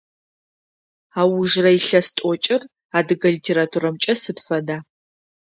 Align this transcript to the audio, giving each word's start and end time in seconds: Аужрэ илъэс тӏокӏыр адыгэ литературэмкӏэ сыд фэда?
Аужрэ 1.21 1.71
илъэс 1.79 2.07
тӏокӏыр 2.15 2.61
адыгэ 2.97 3.29
литературэмкӏэ 3.35 4.13
сыд 4.23 4.37
фэда? 4.45 4.77